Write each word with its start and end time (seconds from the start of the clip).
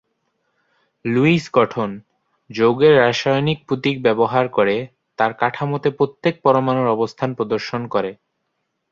Luis 1.05 1.45
গঠন; 1.53 1.89
যোগের 2.49 2.93
রাসায়নিক 2.99 3.59
প্রতীক 3.67 3.95
ব্যবহার 4.03 4.45
করে 4.49 4.75
তার 5.19 5.31
কাঠামোতে 5.33 5.89
প্রত্যেক 5.91 6.33
পরমাণুর 6.43 6.87
অবস্থান 6.87 7.29
প্রদর্শন 7.37 7.81
করে। 7.93 8.11